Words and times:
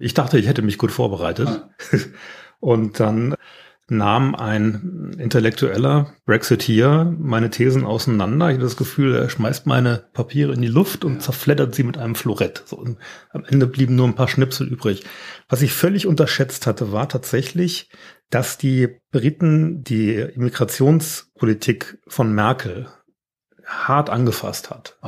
Ich 0.00 0.14
dachte, 0.14 0.38
ich 0.38 0.48
hätte 0.48 0.62
mich 0.62 0.78
gut 0.78 0.90
vorbereitet. 0.90 1.48
Ah. 1.48 1.70
Und 2.60 3.00
dann 3.00 3.36
nahm 3.90 4.34
ein 4.34 5.16
intellektueller 5.18 6.14
Brexiteer 6.24 7.12
meine 7.18 7.50
Thesen 7.50 7.84
auseinander. 7.84 8.48
Ich 8.48 8.54
hatte 8.54 8.64
das 8.64 8.76
Gefühl, 8.76 9.14
er 9.14 9.28
schmeißt 9.28 9.66
meine 9.66 10.04
Papiere 10.12 10.52
in 10.52 10.62
die 10.62 10.68
Luft 10.68 11.04
und 11.04 11.20
zerfleddert 11.22 11.74
sie 11.74 11.82
mit 11.82 11.98
einem 11.98 12.14
Florett. 12.14 12.62
So, 12.66 12.76
und 12.76 12.98
am 13.30 13.44
Ende 13.44 13.66
blieben 13.66 13.96
nur 13.96 14.06
ein 14.06 14.14
paar 14.14 14.28
Schnipsel 14.28 14.68
übrig. 14.68 15.04
Was 15.48 15.62
ich 15.62 15.72
völlig 15.72 16.06
unterschätzt 16.06 16.66
hatte, 16.66 16.92
war 16.92 17.08
tatsächlich, 17.08 17.90
dass 18.30 18.58
die 18.58 19.00
Briten 19.10 19.82
die 19.82 20.14
Immigrationspolitik 20.14 21.98
von 22.06 22.32
Merkel 22.32 22.88
hart 23.66 24.08
angefasst 24.08 24.70
hat. 24.70 24.98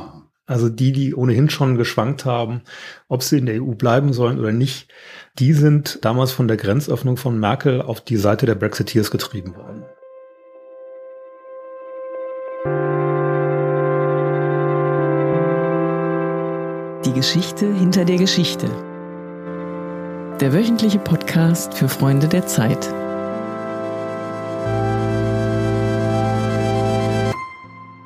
Also 0.45 0.67
die, 0.67 0.91
die 0.91 1.15
ohnehin 1.15 1.49
schon 1.49 1.77
geschwankt 1.77 2.25
haben, 2.25 2.63
ob 3.07 3.23
sie 3.23 3.37
in 3.37 3.45
der 3.45 3.63
EU 3.63 3.71
bleiben 3.71 4.11
sollen 4.11 4.39
oder 4.39 4.51
nicht, 4.51 4.89
die 5.39 5.53
sind 5.53 5.99
damals 6.03 6.33
von 6.33 6.49
der 6.49 6.57
Grenzöffnung 6.57 7.15
von 7.15 7.39
Merkel 7.39 7.81
auf 7.81 8.01
die 8.01 8.17
Seite 8.17 8.45
der 8.45 8.55
Brexiteers 8.55 9.09
getrieben 9.09 9.55
worden. 9.55 9.83
Die 17.05 17.13
Geschichte 17.13 17.73
hinter 17.73 18.03
der 18.03 18.17
Geschichte. 18.17 18.67
Der 20.41 20.51
wöchentliche 20.51 20.99
Podcast 20.99 21.73
für 21.73 21.87
Freunde 21.87 22.27
der 22.27 22.47
Zeit. 22.47 22.93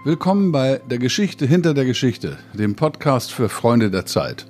Willkommen 0.08 0.54
bei 0.54 0.80
Der 0.90 1.00
Geschichte 1.00 1.46
hinter 1.46 1.74
der 1.74 1.84
Geschichte, 1.84 2.38
dem 2.54 2.78
Podcast 2.78 3.34
für 3.34 3.50
Freunde 3.50 3.92
der 3.92 4.06
Zeit. 4.06 4.46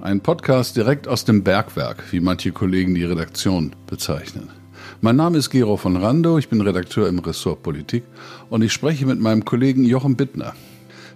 Ein 0.00 0.22
Podcast 0.22 0.74
direkt 0.74 1.06
aus 1.06 1.26
dem 1.26 1.44
Bergwerk, 1.44 2.02
wie 2.12 2.20
manche 2.20 2.50
Kollegen 2.50 2.94
die 2.94 3.04
Redaktion 3.04 3.76
bezeichnen. 3.86 4.48
Mein 5.02 5.16
Name 5.16 5.36
ist 5.36 5.50
Gero 5.50 5.76
von 5.76 5.98
Rando, 5.98 6.38
ich 6.38 6.48
bin 6.48 6.62
Redakteur 6.62 7.08
im 7.08 7.18
Ressort 7.18 7.62
Politik 7.62 8.04
und 8.48 8.62
ich 8.62 8.72
spreche 8.72 9.04
mit 9.04 9.20
meinem 9.20 9.44
Kollegen 9.44 9.84
Jochen 9.84 10.16
Bittner. 10.16 10.54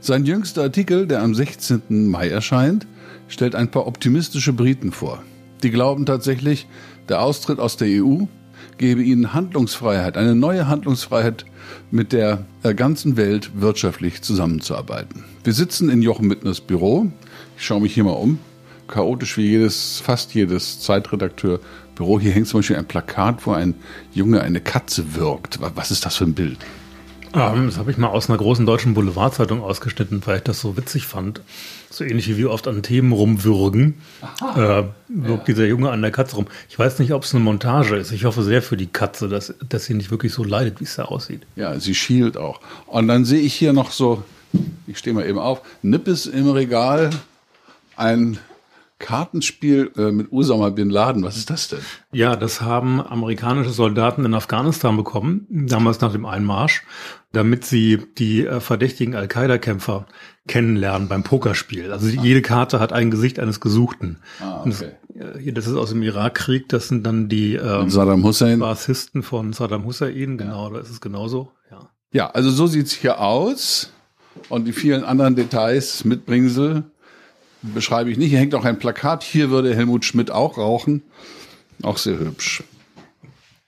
Sein 0.01 0.27
jüngster 0.27 0.65
Artikel, 0.65 1.07
der 1.07 1.23
am 1.23 1.35
16. 1.35 2.11
Mai 2.11 2.29
erscheint, 2.29 2.87
stellt 3.29 3.55
ein 3.55 3.71
paar 3.71 3.87
optimistische 3.87 4.53
Briten 4.53 4.93
vor. 4.93 5.23
Die 5.63 5.71
glauben 5.71 6.05
tatsächlich, 6.05 6.67
der 7.09 7.23
Austritt 7.23 7.61
aus 7.61 7.79
der 7.79 7.89
EU 8.05 8.25
gebe 8.79 9.03
ihnen 9.03 9.35
Handlungsfreiheit, 9.35 10.17
eine 10.17 10.35
neue 10.35 10.69
Handlungsfreiheit, 10.69 11.45
mit 11.91 12.13
der 12.13 12.45
ganzen 12.77 13.17
Welt 13.17 13.61
wirtschaftlich 13.61 14.23
zusammenzuarbeiten. 14.23 15.25
Wir 15.45 15.53
sitzen 15.53 15.89
in 15.89 16.03
Jochen 16.03 16.29
Bittners 16.29 16.61
Büro. 16.61 17.11
Ich 17.57 17.65
schaue 17.65 17.81
mich 17.81 17.95
hier 17.95 18.05
mal 18.05 18.11
um 18.11 18.39
chaotisch 18.89 19.37
wie 19.37 19.49
jedes, 19.49 20.01
fast 20.01 20.35
jedes 20.35 20.81
Zeitredakteurbüro. 20.81 22.21
Hier 22.21 22.33
hängt 22.33 22.47
zum 22.49 22.61
Beispiel 22.61 22.77
ein 22.77 22.87
Plakat, 22.87 23.47
wo 23.47 23.53
ein 23.53 23.75
Junge 24.13 24.41
eine 24.43 24.61
Katze 24.61 25.17
wirkt. 25.17 25.59
Was 25.61 25.91
ist 25.91 26.07
das 26.07 26.17
für 26.17 26.25
ein 26.25 26.35
Bild? 26.35 26.59
Ähm, 27.35 27.67
das 27.67 27.79
habe 27.79 27.91
ich 27.91 27.99
mal 27.99 28.09
aus 28.09 28.29
einer 28.29 28.39
großen 28.39 28.67
deutschen 28.67 28.95
Boulevardzeitung 28.95 29.63
ausgeschnitten, 29.63 30.23
weil 30.25 30.39
ich 30.39 30.43
das 30.43 30.61
so 30.61 30.77
witzig 30.77 31.07
fand. 31.07 31.41
So 31.91 32.05
ähnlich 32.05 32.29
wie 32.29 32.37
wir 32.37 32.51
oft 32.51 32.69
an 32.69 32.83
Themen 32.83 33.13
rumwürgen, 33.13 33.95
äh, 34.55 34.57
wirkt 34.57 34.91
ja. 35.09 35.37
dieser 35.47 35.67
Junge 35.67 35.91
an 35.91 36.03
der 36.03 36.11
Katze 36.11 36.37
rum. 36.37 36.47
Ich 36.69 36.79
weiß 36.79 36.99
nicht, 36.99 37.13
ob 37.13 37.25
es 37.25 37.35
eine 37.35 37.43
Montage 37.43 37.97
ist. 37.97 38.13
Ich 38.13 38.25
hoffe 38.25 38.43
sehr 38.43 38.61
für 38.61 38.77
die 38.77 38.87
Katze, 38.87 39.29
dass, 39.29 39.55
dass 39.69 39.85
sie 39.85 39.95
nicht 39.95 40.11
wirklich 40.11 40.33
so 40.33 40.45
leidet, 40.45 40.81
wie 40.81 40.85
es 40.85 40.97
da 40.97 41.07
aussieht. 41.07 41.43
Ja, 41.57 41.79
sie 41.81 41.95
schielt 41.95 42.37
auch. 42.37 42.61
Und 42.87 43.09
dann 43.09 43.25
sehe 43.25 43.41
ich 43.41 43.55
hier 43.55 43.73
noch 43.73 43.91
so, 43.91 44.23
ich 44.87 44.99
stehe 44.99 45.15
mal 45.15 45.27
eben 45.27 45.39
auf, 45.39 45.63
Nippes 45.83 46.27
im 46.27 46.51
Regal, 46.51 47.11
ein 47.97 48.39
Kartenspiel 48.99 49.93
äh, 49.97 50.11
mit 50.11 50.33
Usama 50.33 50.71
bin 50.71 50.89
Laden. 50.89 51.23
Was 51.23 51.37
ist 51.37 51.51
das 51.51 51.69
denn? 51.69 51.81
Ja, 52.13 52.35
das 52.35 52.63
haben 52.63 53.01
amerikanische 53.01 53.71
Soldaten 53.71 54.25
in 54.25 54.33
Afghanistan 54.35 54.97
bekommen, 54.97 55.47
damals 55.51 56.01
nach 56.01 56.13
dem 56.13 56.25
Einmarsch, 56.25 56.83
damit 57.33 57.67
sie 57.67 58.03
die 58.17 58.47
äh, 58.47 58.61
verdächtigen 58.61 59.15
Al-Qaida-Kämpfer 59.15 60.07
kennenlernen 60.49 61.09
beim 61.09 61.25
Pokerspiel. 61.25 61.93
Also 61.93 62.07
ah. 62.07 62.23
jede 62.23 62.41
Karte 62.41 62.81
hat 62.81 62.93
ein 62.95 63.11
Gesicht 63.11 63.39
eines 63.39 63.61
Gesuchten. 63.61 64.19
Ah, 64.41 64.61
okay. 64.61 64.71
das, 64.71 64.83
äh, 65.43 65.53
das 65.53 65.67
ist 65.67 65.77
aus 65.77 65.91
dem 65.91 66.03
Irakkrieg, 66.03 66.69
das 66.71 66.89
sind 66.89 67.05
dann 67.05 67.29
die 67.29 67.55
ähm, 67.55 67.91
Saddam 67.91 68.25
Hussein. 68.25 68.61
Bassisten 68.61 69.23
von 69.23 69.53
Saddam 69.53 69.85
Hussein, 69.85 70.39
genau, 70.39 70.69
ja. 70.69 70.75
da 70.75 70.81
ist 70.81 70.91
es 70.91 71.03
genauso. 71.03 71.53
Ja, 71.71 71.91
ja 72.13 72.31
also 72.31 72.51
so 72.51 72.67
sieht's 72.67 72.93
hier 72.93 73.21
aus. 73.21 73.93
Und 74.49 74.67
die 74.67 74.73
vielen 74.73 75.03
anderen 75.03 75.35
Details, 75.35 76.05
Mitbringsel, 76.05 76.85
beschreibe 77.63 78.11
ich 78.11 78.19
nicht. 78.19 78.31
Hier 78.31 78.39
hängt 78.39 78.55
auch 78.55 78.65
ein 78.65 78.79
Plakat. 78.79 79.23
Hier 79.23 79.51
würde 79.51 79.75
Helmut 79.75 80.05
Schmidt 80.05 80.31
auch 80.31 80.59
rauchen. 80.59 81.03
Auch 81.83 81.99
sehr 81.99 82.19
hübsch. 82.19 82.63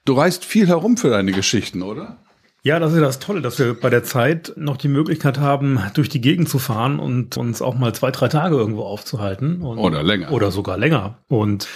Du 0.05 0.13
reist 0.13 0.45
viel 0.45 0.67
herum 0.67 0.97
für 0.97 1.09
deine 1.09 1.31
Geschichten, 1.31 1.81
oder? 1.81 2.17
Ja, 2.61 2.79
das 2.79 2.93
ist 2.93 2.99
das 2.99 3.19
Tolle, 3.19 3.41
dass 3.41 3.57
wir 3.57 3.73
bei 3.73 3.89
der 3.89 4.03
Zeit 4.03 4.53
noch 4.57 4.75
die 4.75 4.89
Möglichkeit 4.89 5.39
haben, 5.39 5.79
durch 5.93 6.09
die 6.09 6.19
Gegend 6.19 6.49
zu 6.49 6.59
fahren 6.59 6.99
und 6.99 7.37
uns 7.37 7.61
auch 7.61 7.77
mal 7.77 7.93
zwei, 7.93 8.11
drei 8.11 8.27
Tage 8.27 8.57
irgendwo 8.57 8.83
aufzuhalten. 8.83 9.61
Und, 9.61 9.77
oder 9.77 10.03
länger. 10.03 10.31
Oder 10.31 10.51
sogar 10.51 10.77
länger. 10.77 11.19
Und 11.29 11.67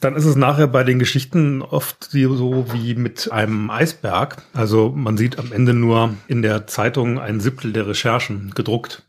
dann 0.00 0.16
ist 0.16 0.24
es 0.24 0.36
nachher 0.36 0.66
bei 0.66 0.84
den 0.84 0.98
Geschichten 0.98 1.62
oft 1.62 2.10
so 2.10 2.66
wie 2.72 2.94
mit 2.94 3.30
einem 3.32 3.70
Eisberg. 3.70 4.42
Also 4.52 4.92
man 4.94 5.16
sieht 5.16 5.38
am 5.38 5.52
Ende 5.52 5.72
nur 5.72 6.14
in 6.26 6.42
der 6.42 6.66
Zeitung 6.66 7.18
ein 7.18 7.40
Siebtel 7.40 7.72
der 7.72 7.86
Recherchen 7.86 8.50
gedruckt. 8.54 9.04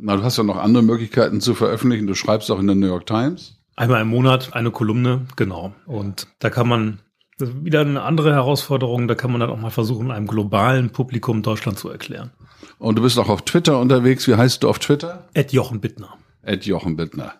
Na, 0.00 0.16
du 0.16 0.22
hast 0.22 0.36
ja 0.36 0.44
noch 0.44 0.56
andere 0.56 0.82
Möglichkeiten 0.82 1.40
zu 1.40 1.54
veröffentlichen. 1.54 2.06
Du 2.06 2.14
schreibst 2.14 2.50
auch 2.50 2.60
in 2.60 2.66
der 2.66 2.76
New 2.76 2.86
York 2.86 3.06
Times. 3.06 3.58
Einmal 3.76 4.02
im 4.02 4.08
Monat 4.08 4.54
eine 4.54 4.70
Kolumne, 4.70 5.26
genau. 5.36 5.72
Und 5.86 6.26
da 6.40 6.50
kann 6.50 6.68
man, 6.68 6.98
das 7.38 7.50
ist 7.50 7.64
wieder 7.64 7.80
eine 7.80 8.02
andere 8.02 8.32
Herausforderung, 8.32 9.06
da 9.06 9.14
kann 9.14 9.30
man 9.30 9.40
dann 9.40 9.50
auch 9.50 9.60
mal 9.60 9.70
versuchen, 9.70 10.10
einem 10.10 10.26
globalen 10.26 10.90
Publikum 10.90 11.42
Deutschland 11.42 11.78
zu 11.78 11.88
erklären. 11.88 12.30
Und 12.78 12.98
du 12.98 13.02
bist 13.02 13.18
auch 13.18 13.28
auf 13.28 13.42
Twitter 13.42 13.78
unterwegs. 13.78 14.26
Wie 14.28 14.34
heißt 14.34 14.62
du 14.62 14.68
auf 14.68 14.78
Twitter? 14.78 15.28
Ed 15.34 15.52
Jochen 15.52 15.80
Bittner. 15.80 16.16
Ed 16.42 16.64
Jochen 16.64 16.96
Bittner. 16.96 17.34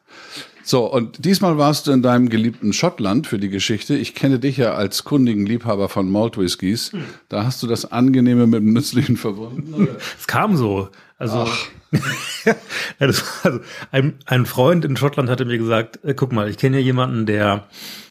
So, 0.69 0.85
und 0.85 1.25
diesmal 1.25 1.57
warst 1.57 1.87
du 1.87 1.93
in 1.93 2.03
deinem 2.03 2.29
geliebten 2.29 2.75
Schottland 2.75 3.27
für 3.27 3.39
die 3.39 3.49
Geschichte. 3.49 3.97
Ich 3.97 4.15
kenne 4.15 4.39
dich 4.39 4.59
ja 4.59 4.75
als 4.75 5.03
kundigen 5.03 5.47
Liebhaber 5.47 5.89
von 5.89 6.13
Malt 6.13 6.37
Whiskys. 6.37 6.93
Hm. 6.93 7.05
Da 7.31 7.45
hast 7.45 7.63
du 7.63 7.67
das 7.67 7.91
Angenehme 7.91 8.47
mit 8.47 8.61
dem 8.61 8.75
Nützlichen 8.75 9.17
verbunden. 9.17 9.89
Es 10.19 10.27
kam 10.27 10.59
so. 10.59 10.91
Also, 11.17 11.49
ja, 12.45 12.55
das, 12.99 13.25
also 13.45 13.61
ein, 13.93 14.19
ein 14.27 14.45
Freund 14.45 14.85
in 14.85 14.99
Schottland 14.99 15.31
hatte 15.31 15.47
mir 15.47 15.57
gesagt, 15.57 16.05
äh, 16.05 16.13
guck 16.13 16.33
mal, 16.33 16.51
ich 16.51 16.59
kenne 16.59 16.77
ja 16.81 16.85
jemanden, 16.85 17.25
der 17.25 17.65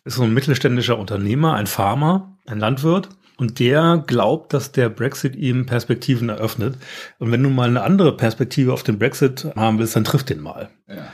ist 0.04 0.16
so 0.16 0.24
ein 0.24 0.34
mittelständischer 0.34 0.98
Unternehmer, 0.98 1.54
ein 1.54 1.68
Farmer, 1.68 2.36
ein 2.48 2.58
Landwirt. 2.58 3.10
Und 3.38 3.60
der 3.60 4.04
glaubt, 4.08 4.52
dass 4.52 4.72
der 4.72 4.90
Brexit 4.90 5.36
ihm 5.36 5.68
Perspektiven 5.68 6.30
eröffnet. 6.30 6.76
Und 7.20 7.32
wenn 7.32 7.44
du 7.44 7.52
mal 7.52 7.70
eine 7.70 7.84
andere 7.84 8.18
Perspektive 8.18 8.74
auf 8.74 8.82
den 8.82 8.98
Brexit 8.98 9.48
haben 9.56 9.78
willst, 9.78 9.96
dann 9.96 10.06
triff 10.06 10.24
den 10.24 10.42
mal. 10.42 10.72
Ja. 10.88 11.06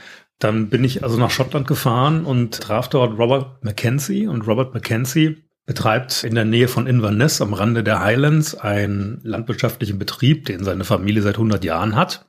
Dann 0.44 0.68
bin 0.68 0.84
ich 0.84 1.02
also 1.02 1.16
nach 1.16 1.30
Schottland 1.30 1.66
gefahren 1.66 2.26
und 2.26 2.60
traf 2.60 2.90
dort 2.90 3.18
Robert 3.18 3.64
Mackenzie. 3.64 4.26
Und 4.26 4.46
Robert 4.46 4.74
Mackenzie 4.74 5.38
betreibt 5.64 6.22
in 6.22 6.34
der 6.34 6.44
Nähe 6.44 6.68
von 6.68 6.86
Inverness 6.86 7.40
am 7.40 7.54
Rande 7.54 7.82
der 7.82 8.00
Highlands 8.00 8.54
einen 8.54 9.20
landwirtschaftlichen 9.22 9.98
Betrieb, 9.98 10.44
den 10.44 10.62
seine 10.62 10.84
Familie 10.84 11.22
seit 11.22 11.36
100 11.36 11.64
Jahren 11.64 11.96
hat. 11.96 12.28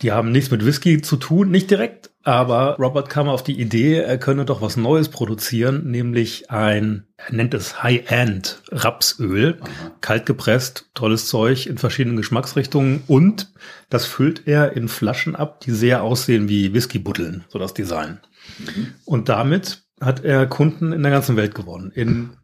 Die 0.00 0.10
haben 0.10 0.32
nichts 0.32 0.50
mit 0.50 0.64
Whisky 0.64 1.02
zu 1.02 1.16
tun, 1.16 1.50
nicht 1.50 1.70
direkt, 1.70 2.08
aber 2.28 2.76
Robert 2.78 3.08
kam 3.08 3.26
auf 3.26 3.42
die 3.42 3.58
Idee, 3.58 4.00
er 4.00 4.18
könne 4.18 4.44
doch 4.44 4.60
was 4.60 4.76
Neues 4.76 5.08
produzieren, 5.08 5.90
nämlich 5.90 6.50
ein, 6.50 7.06
er 7.16 7.34
nennt 7.34 7.54
es 7.54 7.82
High-End 7.82 8.60
Rapsöl, 8.70 9.56
Aha. 9.62 9.92
kalt 10.02 10.26
gepresst, 10.26 10.90
tolles 10.92 11.26
Zeug 11.26 11.66
in 11.66 11.78
verschiedenen 11.78 12.18
Geschmacksrichtungen 12.18 13.02
und 13.06 13.50
das 13.88 14.04
füllt 14.04 14.46
er 14.46 14.76
in 14.76 14.88
Flaschen 14.88 15.36
ab, 15.36 15.60
die 15.60 15.70
sehr 15.70 16.02
aussehen 16.02 16.50
wie 16.50 16.74
Whiskybutteln, 16.74 17.44
so 17.48 17.58
das 17.58 17.72
Design. 17.72 18.20
Mhm. 18.58 18.92
Und 19.06 19.30
damit 19.30 19.84
hat 19.98 20.22
er 20.22 20.46
Kunden 20.46 20.92
in 20.92 21.02
der 21.02 21.12
ganzen 21.12 21.36
Welt 21.36 21.54
gewonnen. 21.54 21.92
In 21.94 22.36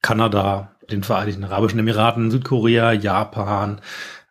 Kanada, 0.00 0.76
den 0.90 1.02
Vereinigten 1.02 1.44
Arabischen 1.44 1.78
Emiraten, 1.78 2.30
Südkorea, 2.30 2.92
Japan, 2.92 3.82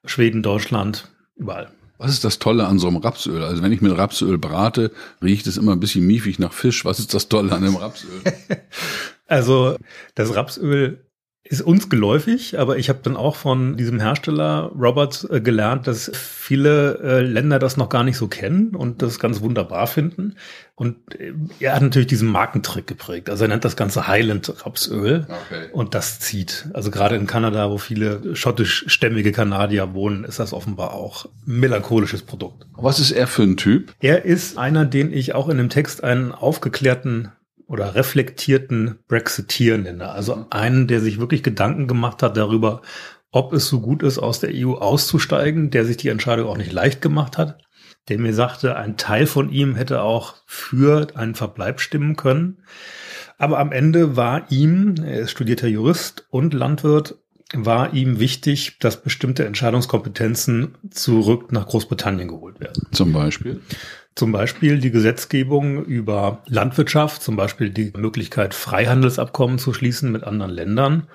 Schweden, 0.03 0.41
Deutschland, 0.41 1.11
überall. 1.35 1.69
Was 1.97 2.11
ist 2.11 2.25
das 2.25 2.39
Tolle 2.39 2.67
an 2.67 2.79
so 2.79 2.87
einem 2.87 2.97
Rapsöl? 2.97 3.43
Also 3.43 3.61
wenn 3.61 3.71
ich 3.71 3.81
mit 3.81 3.97
Rapsöl 3.97 4.37
brate, 4.37 4.91
riecht 5.23 5.47
es 5.47 5.57
immer 5.57 5.71
ein 5.71 5.79
bisschen 5.79 6.05
miefig 6.05 6.39
nach 6.39 6.51
Fisch. 6.51 6.83
Was 6.83 6.99
ist 6.99 7.13
das 7.13 7.29
Tolle 7.29 7.53
an 7.53 7.63
dem 7.63 7.75
Rapsöl? 7.75 8.21
also 9.27 9.77
das 10.13 10.35
Rapsöl 10.35 11.04
ist 11.47 11.61
uns 11.61 11.89
geläufig, 11.89 12.57
aber 12.57 12.77
ich 12.77 12.89
habe 12.89 12.99
dann 13.03 13.15
auch 13.15 13.35
von 13.35 13.77
diesem 13.77 13.99
Hersteller 13.99 14.71
Robert 14.75 15.27
äh, 15.29 15.39
gelernt, 15.41 15.85
dass 15.85 16.11
viele 16.15 16.97
äh, 17.03 17.21
Länder 17.21 17.59
das 17.59 17.77
noch 17.77 17.89
gar 17.89 18.03
nicht 18.03 18.17
so 18.17 18.27
kennen 18.27 18.75
und 18.75 19.03
das 19.03 19.19
ganz 19.19 19.41
wunderbar 19.41 19.85
finden. 19.85 20.35
Und 20.73 20.97
äh, 21.19 21.33
er 21.59 21.75
hat 21.75 21.83
natürlich 21.83 22.07
diesen 22.07 22.29
Markentrick 22.29 22.87
geprägt. 22.87 23.29
Also 23.29 23.43
er 23.43 23.49
nennt 23.49 23.63
das 23.63 23.75
Ganze 23.75 24.07
Highland 24.07 24.65
Rapsöl 24.65 25.27
okay. 25.29 25.69
und 25.71 25.93
das 25.93 26.19
zieht. 26.19 26.67
Also 26.73 26.89
gerade 26.89 27.15
in 27.15 27.27
Kanada, 27.27 27.69
wo 27.69 27.77
viele 27.77 28.35
schottischstämmige 28.35 29.31
Kanadier 29.31 29.93
wohnen, 29.93 30.23
ist 30.23 30.39
das 30.39 30.51
offenbar 30.51 30.93
auch 30.93 31.27
melancholisches 31.45 32.23
Produkt. 32.23 32.65
Was 32.73 32.99
ist 32.99 33.11
er 33.11 33.27
für 33.27 33.43
ein 33.43 33.55
Typ? 33.55 33.93
Er 33.99 34.25
ist 34.25 34.57
einer, 34.57 34.85
den 34.85 35.13
ich 35.13 35.35
auch 35.35 35.47
in 35.47 35.57
dem 35.57 35.69
Text 35.69 36.03
einen 36.03 36.31
aufgeklärten 36.31 37.31
oder 37.67 37.95
reflektierten 37.95 38.99
Brexiteer 39.07 39.77
nenne. 39.77 40.09
Also 40.09 40.45
einen, 40.49 40.87
der 40.87 41.01
sich 41.01 41.19
wirklich 41.19 41.43
Gedanken 41.43 41.87
gemacht 41.87 42.21
hat 42.23 42.37
darüber, 42.37 42.81
ob 43.31 43.53
es 43.53 43.67
so 43.67 43.81
gut 43.81 44.03
ist, 44.03 44.17
aus 44.17 44.39
der 44.39 44.51
EU 44.53 44.75
auszusteigen, 44.75 45.69
der 45.69 45.85
sich 45.85 45.97
die 45.97 46.09
Entscheidung 46.09 46.47
auch 46.47 46.57
nicht 46.57 46.71
leicht 46.71 47.01
gemacht 47.01 47.37
hat, 47.37 47.61
der 48.07 48.19
mir 48.19 48.33
sagte, 48.33 48.77
ein 48.77 48.97
Teil 48.97 49.25
von 49.25 49.51
ihm 49.51 49.75
hätte 49.75 50.01
auch 50.01 50.35
für 50.45 51.07
einen 51.15 51.35
Verbleib 51.35 51.81
stimmen 51.81 52.15
können. 52.15 52.63
Aber 53.37 53.59
am 53.59 53.71
Ende 53.71 54.15
war 54.15 54.49
ihm, 54.51 54.95
er 55.03 55.21
ist 55.21 55.31
studierter 55.31 55.67
Jurist 55.67 56.25
und 56.29 56.53
Landwirt, 56.53 57.15
war 57.53 57.93
ihm 57.93 58.19
wichtig, 58.19 58.79
dass 58.79 59.01
bestimmte 59.01 59.45
Entscheidungskompetenzen 59.45 60.77
zurück 60.89 61.51
nach 61.51 61.67
Großbritannien 61.67 62.27
geholt 62.27 62.59
werden. 62.59 62.87
Zum 62.91 63.13
Beispiel? 63.13 63.61
Zum 64.15 64.31
Beispiel 64.31 64.79
die 64.79 64.91
Gesetzgebung 64.91 65.83
über 65.83 66.41
Landwirtschaft, 66.45 67.21
zum 67.21 67.35
Beispiel 67.35 67.69
die 67.69 67.91
Möglichkeit, 67.97 68.53
Freihandelsabkommen 68.53 69.59
zu 69.59 69.73
schließen 69.73 70.09
mit 70.09 70.23
anderen 70.23 70.51
Ländern. 70.51 71.07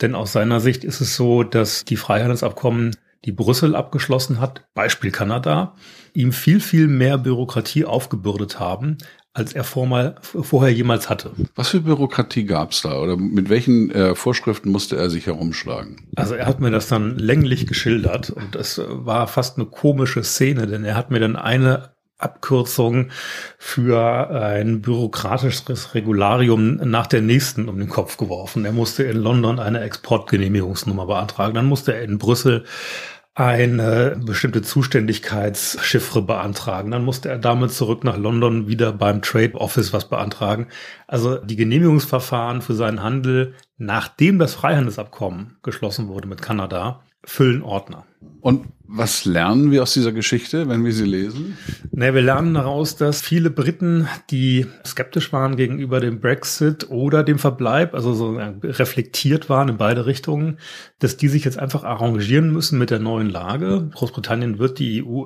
Denn 0.00 0.14
aus 0.14 0.32
seiner 0.32 0.60
Sicht 0.60 0.84
ist 0.84 1.00
es 1.00 1.16
so, 1.16 1.42
dass 1.42 1.84
die 1.84 1.96
Freihandelsabkommen, 1.96 2.94
die 3.24 3.32
Brüssel 3.32 3.74
abgeschlossen 3.74 4.40
hat, 4.40 4.64
Beispiel 4.74 5.10
Kanada, 5.10 5.74
ihm 6.14 6.32
viel, 6.32 6.60
viel 6.60 6.86
mehr 6.86 7.18
Bürokratie 7.18 7.84
aufgebürdet 7.84 8.60
haben, 8.60 8.98
als 9.32 9.52
er 9.52 9.64
vormal, 9.64 10.14
vorher 10.22 10.72
jemals 10.72 11.10
hatte. 11.10 11.32
Was 11.56 11.70
für 11.70 11.80
Bürokratie 11.80 12.44
gab 12.44 12.70
es 12.70 12.82
da 12.82 13.00
oder 13.00 13.16
mit 13.16 13.48
welchen 13.48 13.90
äh, 13.90 14.14
Vorschriften 14.14 14.70
musste 14.70 14.96
er 14.96 15.10
sich 15.10 15.26
herumschlagen? 15.26 16.06
Also 16.14 16.34
er 16.34 16.46
hat 16.46 16.60
mir 16.60 16.70
das 16.70 16.86
dann 16.86 17.18
länglich 17.18 17.66
geschildert 17.66 18.30
und 18.30 18.54
es 18.54 18.80
war 18.86 19.26
fast 19.26 19.58
eine 19.58 19.66
komische 19.66 20.22
Szene, 20.22 20.68
denn 20.68 20.84
er 20.84 20.94
hat 20.94 21.10
mir 21.10 21.18
dann 21.18 21.34
eine 21.34 21.95
Abkürzung 22.18 23.10
für 23.58 24.30
ein 24.30 24.80
bürokratisches 24.80 25.94
Regularium 25.94 26.76
nach 26.76 27.06
der 27.06 27.20
nächsten 27.20 27.68
um 27.68 27.78
den 27.78 27.88
Kopf 27.88 28.16
geworfen. 28.16 28.64
Er 28.64 28.72
musste 28.72 29.02
in 29.02 29.18
London 29.18 29.58
eine 29.58 29.80
Exportgenehmigungsnummer 29.80 31.06
beantragen. 31.06 31.54
Dann 31.54 31.66
musste 31.66 31.94
er 31.94 32.02
in 32.02 32.18
Brüssel 32.18 32.64
eine 33.36 34.18
bestimmte 34.24 34.62
Zuständigkeitschiffre 34.62 36.22
beantragen. 36.22 36.90
Dann 36.90 37.04
musste 37.04 37.28
er 37.28 37.38
damit 37.38 37.70
zurück 37.70 38.02
nach 38.02 38.16
London 38.16 38.66
wieder 38.66 38.92
beim 38.92 39.20
Trade 39.20 39.54
Office 39.56 39.92
was 39.92 40.08
beantragen. 40.08 40.68
Also 41.06 41.36
die 41.36 41.56
Genehmigungsverfahren 41.56 42.62
für 42.62 42.74
seinen 42.74 43.02
Handel, 43.02 43.52
nachdem 43.76 44.38
das 44.38 44.54
Freihandelsabkommen 44.54 45.58
geschlossen 45.62 46.08
wurde 46.08 46.28
mit 46.28 46.40
Kanada, 46.40 47.02
füllen 47.26 47.62
Ordner. 47.62 48.06
Und 48.40 48.66
was 48.86 49.24
lernen 49.24 49.72
wir 49.72 49.82
aus 49.82 49.92
dieser 49.92 50.12
Geschichte, 50.12 50.68
wenn 50.68 50.84
wir 50.84 50.92
sie 50.92 51.04
lesen? 51.04 51.58
Ne, 51.90 52.14
wir 52.14 52.22
lernen 52.22 52.54
daraus, 52.54 52.94
dass 52.94 53.20
viele 53.20 53.50
Briten, 53.50 54.08
die 54.30 54.66
skeptisch 54.86 55.32
waren 55.32 55.56
gegenüber 55.56 55.98
dem 55.98 56.20
Brexit 56.20 56.88
oder 56.88 57.24
dem 57.24 57.40
Verbleib, 57.40 57.94
also 57.94 58.14
so 58.14 58.38
reflektiert 58.62 59.50
waren 59.50 59.68
in 59.68 59.76
beide 59.76 60.06
Richtungen, 60.06 60.58
dass 61.00 61.16
die 61.16 61.26
sich 61.26 61.44
jetzt 61.44 61.58
einfach 61.58 61.82
arrangieren 61.82 62.52
müssen 62.52 62.78
mit 62.78 62.90
der 62.90 63.00
neuen 63.00 63.28
Lage. 63.28 63.90
Großbritannien 63.92 64.60
wird 64.60 64.78
die 64.78 65.04
EU 65.04 65.24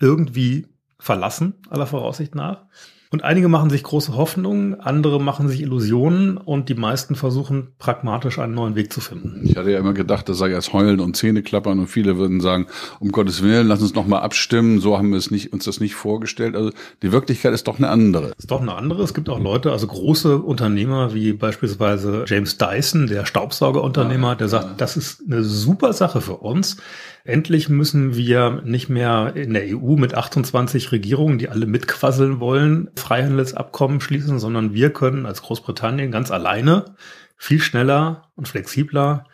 irgendwie 0.00 0.68
verlassen, 1.00 1.54
aller 1.68 1.88
Voraussicht 1.88 2.36
nach. 2.36 2.66
Und 3.14 3.22
einige 3.22 3.46
machen 3.46 3.70
sich 3.70 3.84
große 3.84 4.16
Hoffnungen, 4.16 4.80
andere 4.80 5.20
machen 5.20 5.46
sich 5.46 5.60
Illusionen 5.60 6.36
und 6.36 6.68
die 6.68 6.74
meisten 6.74 7.14
versuchen 7.14 7.68
pragmatisch 7.78 8.40
einen 8.40 8.54
neuen 8.54 8.74
Weg 8.74 8.92
zu 8.92 9.00
finden. 9.00 9.42
Ich 9.44 9.56
hatte 9.56 9.70
ja 9.70 9.78
immer 9.78 9.92
gedacht, 9.92 10.28
das 10.28 10.38
sei 10.38 10.50
erst 10.50 10.72
heulen 10.72 10.98
und 10.98 11.16
Zähne 11.16 11.44
klappern 11.44 11.78
und 11.78 11.86
viele 11.86 12.16
würden 12.16 12.40
sagen, 12.40 12.66
um 12.98 13.12
Gottes 13.12 13.40
Willen, 13.40 13.68
lass 13.68 13.82
uns 13.82 13.94
noch 13.94 14.08
mal 14.08 14.18
abstimmen, 14.18 14.80
so 14.80 14.98
haben 14.98 15.10
wir 15.10 15.18
es 15.18 15.30
nicht, 15.30 15.52
uns 15.52 15.64
das 15.64 15.78
nicht 15.78 15.94
vorgestellt. 15.94 16.56
Also 16.56 16.72
die 17.02 17.12
Wirklichkeit 17.12 17.54
ist 17.54 17.68
doch 17.68 17.78
eine 17.78 17.88
andere. 17.88 18.32
Ist 18.36 18.50
doch 18.50 18.60
eine 18.60 18.74
andere. 18.74 19.04
Es 19.04 19.14
gibt 19.14 19.28
auch 19.28 19.38
Leute, 19.38 19.70
also 19.70 19.86
große 19.86 20.38
Unternehmer 20.38 21.14
wie 21.14 21.34
beispielsweise 21.34 22.24
James 22.26 22.58
Dyson, 22.58 23.06
der 23.06 23.26
Staubsaugerunternehmer, 23.26 24.34
der 24.34 24.48
sagt, 24.48 24.80
das 24.80 24.96
ist 24.96 25.22
eine 25.24 25.44
super 25.44 25.92
Sache 25.92 26.20
für 26.20 26.38
uns. 26.38 26.78
Endlich 27.26 27.70
müssen 27.70 28.16
wir 28.16 28.60
nicht 28.66 28.90
mehr 28.90 29.32
in 29.34 29.54
der 29.54 29.62
EU 29.68 29.96
mit 29.96 30.14
28 30.14 30.92
Regierungen, 30.92 31.38
die 31.38 31.48
alle 31.48 31.64
mitquasseln 31.64 32.38
wollen, 32.38 32.90
Freihandelsabkommen 33.04 34.00
schließen, 34.00 34.38
sondern 34.38 34.72
wir 34.72 34.90
können 34.90 35.26
als 35.26 35.42
Großbritannien 35.42 36.10
ganz 36.10 36.30
alleine 36.30 36.96
viel 37.36 37.60
schneller 37.60 38.30
und 38.34 38.48
flexibler 38.48 39.26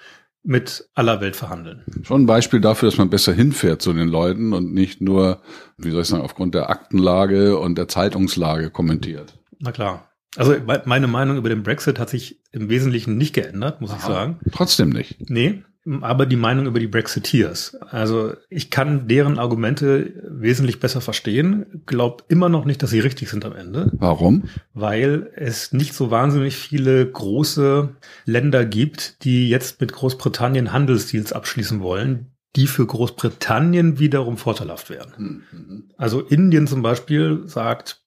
mit 0.42 0.88
aller 0.94 1.20
Welt 1.20 1.36
verhandeln. 1.36 1.84
Schon 2.02 2.22
ein 2.22 2.26
Beispiel 2.26 2.60
dafür, 2.60 2.88
dass 2.88 2.98
man 2.98 3.10
besser 3.10 3.32
hinfährt 3.32 3.80
zu 3.80 3.92
den 3.92 4.08
Leuten 4.08 4.52
und 4.54 4.72
nicht 4.74 5.00
nur, 5.00 5.42
wie 5.76 5.90
soll 5.90 6.02
ich 6.02 6.08
sagen, 6.08 6.24
aufgrund 6.24 6.54
der 6.54 6.68
Aktenlage 6.68 7.58
und 7.58 7.78
der 7.78 7.86
Zeitungslage 7.86 8.70
kommentiert. 8.70 9.38
Na 9.60 9.70
klar. 9.70 10.10
Also 10.36 10.56
meine 10.84 11.06
Meinung 11.06 11.36
über 11.36 11.48
den 11.48 11.62
Brexit 11.62 11.98
hat 11.98 12.10
sich 12.10 12.40
im 12.52 12.68
Wesentlichen 12.70 13.16
nicht 13.16 13.34
geändert, 13.34 13.80
muss 13.80 13.90
Aha. 13.90 13.98
ich 13.98 14.04
sagen. 14.04 14.38
Trotzdem 14.52 14.90
nicht. 14.90 15.30
Nee, 15.30 15.62
aber 16.02 16.26
die 16.26 16.36
Meinung 16.36 16.66
über 16.66 16.78
die 16.78 16.86
Brexiteers. 16.86 17.76
Also 17.90 18.34
ich 18.48 18.70
kann 18.70 19.08
deren 19.08 19.38
Argumente 19.38 20.12
wesentlich 20.28 20.80
besser 20.80 21.00
verstehen, 21.00 21.82
glaube 21.86 22.24
immer 22.28 22.48
noch 22.48 22.64
nicht, 22.64 22.82
dass 22.82 22.90
sie 22.90 23.00
richtig 23.00 23.28
sind 23.30 23.44
am 23.44 23.54
Ende. 23.54 23.90
Warum? 23.94 24.44
Weil 24.74 25.30
es 25.36 25.72
nicht 25.72 25.94
so 25.94 26.10
wahnsinnig 26.10 26.56
viele 26.56 27.10
große 27.10 27.90
Länder 28.24 28.64
gibt, 28.64 29.24
die 29.24 29.48
jetzt 29.48 29.80
mit 29.80 29.92
Großbritannien 29.92 30.72
Handelsdeals 30.72 31.32
abschließen 31.32 31.80
wollen, 31.80 32.32
die 32.56 32.66
für 32.66 32.86
Großbritannien 32.86 33.98
wiederum 33.98 34.36
vorteilhaft 34.36 34.90
wären. 34.90 35.44
Mhm. 35.52 35.90
Also 35.96 36.20
Indien 36.20 36.66
zum 36.66 36.82
Beispiel 36.82 37.42
sagt, 37.46 38.02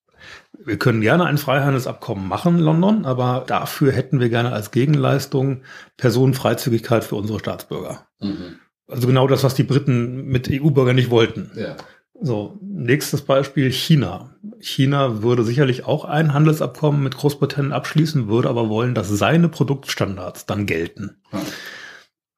wir 0.65 0.77
können 0.77 1.01
gerne 1.01 1.25
ein 1.25 1.38
Freihandelsabkommen 1.38 2.27
machen, 2.27 2.60
London, 2.60 3.06
aber 3.06 3.44
dafür 3.48 3.92
hätten 3.92 4.19
wir 4.19 4.30
gerne 4.30 4.51
als 4.51 4.71
Gegenleistung 4.71 5.62
Personenfreizügigkeit 5.98 7.04
für 7.04 7.15
unsere 7.15 7.39
Staatsbürger. 7.39 8.07
Mhm. 8.19 8.60
Also 8.88 9.07
genau 9.07 9.27
das, 9.27 9.44
was 9.44 9.56
die 9.56 9.63
Briten 9.63 10.25
mit 10.25 10.50
EU-Bürgern 10.51 10.95
nicht 10.95 11.10
wollten. 11.10 11.51
Ja. 11.56 11.75
So, 12.21 12.57
nächstes 12.62 13.24
Beispiel 13.24 13.71
China. 13.71 14.36
China 14.60 15.24
würde 15.24 15.44
sicherlich 15.44 15.86
auch 15.86 16.06
ein 16.06 16.33
Handelsabkommen 16.33 17.04
mit 17.04 17.18
Großbritannien 17.18 17.74
abschließen, 17.74 18.27
würde 18.27 18.50
aber 18.50 18.69
wollen, 18.69 18.94
dass 18.95 19.09
seine 19.09 19.50
Produktstandards 19.50 20.45
dann 20.45 20.66
gelten. 20.66 21.18
Ja. 21.31 21.42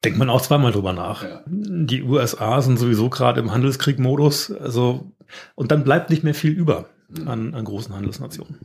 Denkt 0.04 0.19
man 0.19 0.30
auch 0.30 0.42
zweimal 0.42 0.71
drüber 0.71 0.94
nach. 0.94 1.24
Ja. 1.24 1.42
Die 1.48 2.04
USA 2.04 2.62
sind 2.62 2.78
sowieso 2.78 3.10
gerade 3.10 3.39
im 3.39 3.51
Handelskrieg-Modus, 3.51 4.51
also, 4.51 5.12
und 5.56 5.71
dann 5.71 5.83
bleibt 5.83 6.10
nicht 6.10 6.24
mehr 6.24 6.36
viel 6.36 6.51
über 6.51 6.89
an, 7.25 7.54
an 7.54 7.66
großen 7.66 7.94
Handelsnationen. 7.94 8.57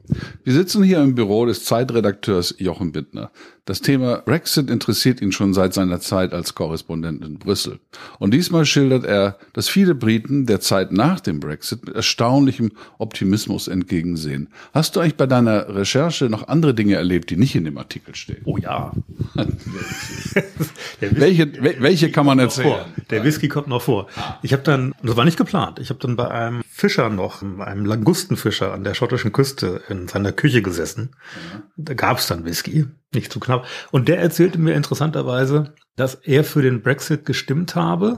Wir 0.45 0.53
sitzen 0.53 0.83
hier 0.83 1.03
im 1.03 1.15
Büro 1.15 1.47
des 1.47 1.65
Zeitredakteurs 1.65 2.55
Jochen 2.59 2.93
Bittner. 2.93 3.31
Das 3.65 3.81
Thema 3.81 4.19
Brexit 4.19 4.71
interessiert 4.71 5.21
ihn 5.21 5.33
schon 5.33 5.55
seit 5.55 5.75
seiner 5.75 6.01
Zeit 6.01 6.33
als 6.33 6.55
Korrespondent 6.55 7.25
in 7.25 7.39
Brüssel. 7.39 7.79
Und 8.19 8.33
diesmal 8.33 8.65
schildert 8.65 9.05
er, 9.05 9.39
dass 9.53 9.69
viele 9.69 9.95
Briten 9.95 10.47
der 10.47 10.61
Zeit 10.61 10.93
nach 10.93 11.21
dem 11.21 11.41
Brexit 11.41 11.85
mit 11.87 11.95
erstaunlichem 11.95 12.73
Optimismus 12.99 13.69
entgegensehen. 13.69 14.49
Hast 14.73 14.97
du 14.97 15.01
eigentlich 15.01 15.17
bei 15.17 15.27
deiner 15.27 15.75
Recherche 15.75 16.29
noch 16.29 16.49
andere 16.49 16.75
Dinge 16.75 16.95
erlebt, 16.95 17.31
die 17.31 17.37
nicht 17.37 17.55
in 17.55 17.65
dem 17.65 17.79
Artikel 17.79 18.15
stehen? 18.15 18.43
Oh 18.45 18.57
ja. 18.57 18.93
welche, 21.01 21.53
welche 21.81 22.11
kann 22.11 22.27
man 22.27 22.39
erzählen? 22.39 22.87
Der 23.11 23.25
Whisky 23.25 23.49
kommt 23.49 23.69
noch 23.69 23.83
vor. 23.83 24.09
Ich 24.43 24.53
habe 24.53 24.63
dann, 24.63 24.95
das 25.03 25.17
war 25.17 25.25
nicht 25.25 25.37
geplant, 25.37 25.79
ich 25.79 25.91
habe 25.91 26.01
dann 26.01 26.17
bei 26.17 26.29
einem 26.31 26.63
Fischer 26.69 27.11
noch, 27.11 27.43
einem 27.43 27.85
Langustenfischer 27.85 28.73
an 28.73 28.85
der 28.85 28.95
schottischen 28.95 29.33
Küste 29.33 29.83
in 29.89 30.09
seiner 30.09 30.33
Küche 30.33 30.63
gesessen. 30.63 31.11
Da 31.77 31.95
gab 31.95 32.19
es 32.19 32.27
dann 32.27 32.45
Whisky, 32.45 32.87
nicht 33.15 33.33
zu 33.33 33.41
knapp. 33.41 33.67
Und 33.91 34.09
der 34.09 34.21
erzählte 34.21 34.59
mir 34.59 34.75
interessanterweise, 34.75 35.75
dass 35.97 36.15
er 36.15 36.45
für 36.45 36.63
den 36.63 36.83
Brexit 36.83 37.27
gestimmt 37.27 37.75
habe, 37.75 38.17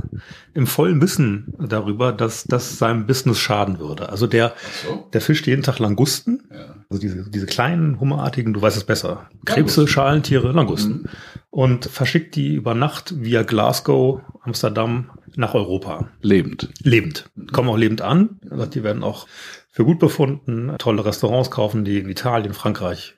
im 0.54 0.66
vollen 0.66 1.00
Wissen 1.00 1.52
darüber, 1.58 2.12
dass 2.12 2.44
das 2.44 2.78
seinem 2.78 3.06
Business 3.06 3.38
schaden 3.38 3.80
würde. 3.80 4.08
Also 4.10 4.26
der, 4.26 4.54
so. 4.86 5.08
der 5.12 5.20
fischt 5.20 5.46
jeden 5.46 5.62
Tag 5.62 5.78
Langusten, 5.78 6.42
ja. 6.50 6.76
also 6.88 7.00
diese, 7.00 7.28
diese 7.28 7.46
kleinen, 7.46 7.98
hummerartigen, 7.98 8.52
du 8.52 8.62
weißt 8.62 8.76
es 8.76 8.84
besser, 8.84 9.28
Krebse, 9.44 9.88
Schalentiere, 9.88 10.52
Langusten. 10.52 11.02
Mhm. 11.02 11.08
Und 11.50 11.86
verschickt 11.86 12.36
die 12.36 12.54
über 12.54 12.74
Nacht 12.74 13.14
via 13.22 13.42
Glasgow, 13.42 14.20
Amsterdam 14.42 15.10
nach 15.34 15.54
Europa. 15.54 16.08
Lebend. 16.20 16.70
Lebend. 16.82 17.30
Kommen 17.52 17.68
auch 17.68 17.76
lebend 17.76 18.00
an. 18.00 18.40
Die 18.72 18.82
werden 18.82 19.02
auch 19.02 19.26
für 19.70 19.84
gut 19.84 19.98
befunden. 19.98 20.74
Tolle 20.78 21.04
Restaurants 21.04 21.50
kaufen 21.50 21.84
die 21.84 21.98
in 21.98 22.08
Italien, 22.08 22.54
Frankreich. 22.54 23.16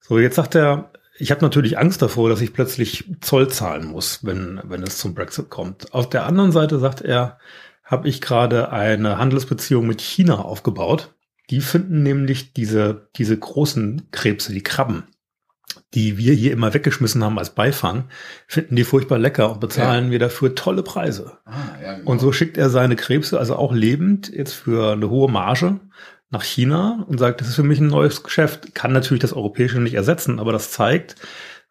So, 0.00 0.18
jetzt 0.18 0.36
sagt 0.36 0.54
er, 0.54 0.90
ich 1.18 1.30
habe 1.30 1.42
natürlich 1.42 1.78
Angst 1.78 2.00
davor, 2.00 2.28
dass 2.28 2.40
ich 2.40 2.52
plötzlich 2.52 3.04
Zoll 3.20 3.48
zahlen 3.48 3.86
muss, 3.86 4.24
wenn, 4.24 4.60
wenn 4.64 4.82
es 4.82 4.98
zum 4.98 5.14
Brexit 5.14 5.50
kommt. 5.50 5.92
Auf 5.92 6.08
der 6.08 6.26
anderen 6.26 6.52
Seite 6.52 6.78
sagt 6.78 7.00
er, 7.00 7.38
habe 7.84 8.08
ich 8.08 8.20
gerade 8.20 8.70
eine 8.70 9.18
Handelsbeziehung 9.18 9.86
mit 9.86 10.00
China 10.00 10.40
aufgebaut. 10.40 11.14
Die 11.50 11.60
finden 11.60 12.02
nämlich 12.02 12.52
diese, 12.52 13.08
diese 13.16 13.36
großen 13.36 14.08
Krebse, 14.10 14.52
die 14.52 14.62
Krabben, 14.62 15.04
die 15.94 16.18
wir 16.18 16.34
hier 16.34 16.52
immer 16.52 16.74
weggeschmissen 16.74 17.24
haben 17.24 17.38
als 17.38 17.54
Beifang, 17.54 18.04
finden 18.46 18.76
die 18.76 18.84
furchtbar 18.84 19.18
lecker 19.18 19.50
und 19.52 19.60
bezahlen 19.60 20.06
ja. 20.06 20.10
wir 20.12 20.18
dafür 20.18 20.54
tolle 20.54 20.82
Preise. 20.82 21.38
Ah, 21.46 21.54
ja, 21.82 21.94
genau. 21.94 22.10
Und 22.10 22.20
so 22.20 22.30
schickt 22.30 22.58
er 22.58 22.68
seine 22.68 22.96
Krebse, 22.96 23.38
also 23.38 23.56
auch 23.56 23.72
lebend, 23.72 24.28
jetzt 24.28 24.52
für 24.52 24.92
eine 24.92 25.08
hohe 25.08 25.30
Marge 25.30 25.80
nach 26.30 26.42
China 26.42 27.04
und 27.08 27.18
sagt, 27.18 27.40
das 27.40 27.48
ist 27.48 27.56
für 27.56 27.62
mich 27.62 27.80
ein 27.80 27.86
neues 27.86 28.22
Geschäft, 28.22 28.74
kann 28.74 28.92
natürlich 28.92 29.22
das 29.22 29.32
europäische 29.32 29.80
nicht 29.80 29.94
ersetzen, 29.94 30.38
aber 30.38 30.52
das 30.52 30.70
zeigt, 30.70 31.16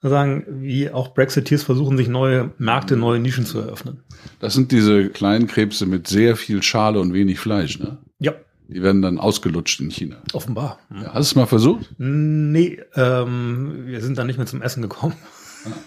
sagen, 0.01 0.45
wie 0.47 0.89
auch 0.89 1.13
Brexiteers 1.13 1.63
versuchen, 1.63 1.97
sich 1.97 2.07
neue 2.07 2.51
Märkte, 2.57 2.97
neue 2.97 3.19
Nischen 3.19 3.45
zu 3.45 3.59
eröffnen. 3.59 4.03
Das 4.39 4.53
sind 4.53 4.71
diese 4.71 5.09
kleinen 5.09 5.47
Krebse 5.47 5.85
mit 5.85 6.07
sehr 6.07 6.35
viel 6.35 6.61
Schale 6.63 6.99
und 6.99 7.13
wenig 7.13 7.39
Fleisch, 7.39 7.79
ne? 7.79 7.97
Ja. 8.19 8.33
Die 8.67 8.83
werden 8.83 9.01
dann 9.01 9.17
ausgelutscht 9.17 9.79
in 9.79 9.89
China. 9.89 10.17
Offenbar. 10.33 10.79
Ja, 10.91 11.13
hast 11.13 11.15
du 11.15 11.19
es 11.19 11.35
mal 11.35 11.45
versucht? 11.45 11.89
Nee, 11.97 12.79
ähm, 12.95 13.83
wir 13.85 14.01
sind 14.01 14.17
da 14.17 14.25
nicht 14.25 14.37
mehr 14.37 14.45
zum 14.45 14.61
Essen 14.61 14.81
gekommen. 14.81 15.15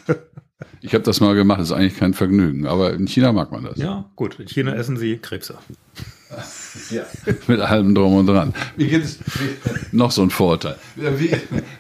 Ich 0.83 0.95
habe 0.95 1.05
das 1.05 1.21
mal 1.21 1.35
gemacht, 1.35 1.61
das 1.61 1.69
ist 1.69 1.73
eigentlich 1.77 1.97
kein 1.97 2.15
Vergnügen, 2.15 2.67
aber 2.67 2.93
in 2.93 3.07
China 3.07 3.33
mag 3.33 3.53
man 3.53 3.65
das. 3.65 3.79
Ja, 3.79 4.11
gut, 4.17 4.39
in 4.39 4.47
China 4.47 4.75
essen 4.75 4.97
sie 4.97 5.17
Krebse. 5.19 5.57
Ja. 6.91 7.03
Mit 7.49 7.61
allem 7.61 7.95
drum 7.95 8.15
und 8.15 8.27
dran. 8.27 8.55
Wie 8.77 8.87
geht 8.87 9.05
es, 9.05 9.19
wie, 9.19 9.97
noch 9.97 10.13
so 10.13 10.23
ein 10.23 10.31
Vorteil. 10.31 10.77
Wie, 10.95 11.33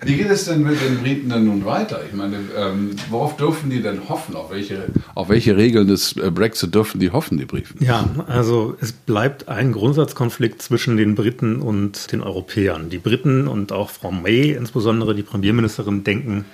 wie, 0.02 0.16
geht 0.16 0.30
es 0.30 0.46
denn 0.46 0.62
mit 0.62 0.80
den 0.80 0.98
Briten 0.98 1.28
denn 1.28 1.44
nun 1.44 1.64
weiter? 1.64 2.00
Ich 2.08 2.14
meine, 2.14 2.38
ähm, 2.56 2.96
worauf 3.08 3.36
dürfen 3.36 3.70
die 3.70 3.80
denn 3.80 4.08
hoffen? 4.08 4.34
Auf 4.34 4.50
welche, 4.50 4.86
auf 5.14 5.28
welche 5.28 5.56
Regeln 5.56 5.86
des 5.86 6.16
äh, 6.16 6.30
Brexit 6.30 6.74
dürfen 6.74 6.98
die 6.98 7.10
hoffen, 7.10 7.38
die 7.38 7.44
Briefen? 7.44 7.84
Ja, 7.84 8.08
also 8.26 8.76
es 8.80 8.92
bleibt 8.92 9.48
ein 9.48 9.72
Grundsatzkonflikt 9.72 10.60
zwischen 10.60 10.96
den 10.96 11.14
Briten 11.14 11.60
und 11.60 12.10
den 12.10 12.20
Europäern. 12.20 12.90
Die 12.90 12.98
Briten 12.98 13.46
und 13.46 13.70
auch 13.70 13.90
Frau 13.90 14.10
May, 14.10 14.50
insbesondere 14.52 15.14
die 15.14 15.22
Premierministerin, 15.22 16.02
denken, 16.02 16.44